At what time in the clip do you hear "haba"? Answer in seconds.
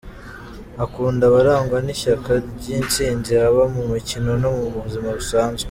3.41-3.63